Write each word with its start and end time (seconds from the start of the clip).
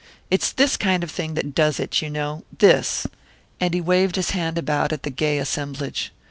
It's 0.31 0.51
this 0.51 0.77
kind 0.77 1.03
of 1.03 1.11
thing 1.11 1.35
that 1.35 1.53
does 1.53 1.79
it, 1.79 2.01
you 2.01 2.09
know 2.09 2.43
this." 2.57 3.05
And 3.59 3.75
he 3.75 3.81
waved 3.81 4.15
his 4.15 4.31
hand 4.31 4.57
about 4.57 4.91
at 4.91 5.03
the 5.03 5.11
gay 5.11 5.37
assemblage. 5.37 6.11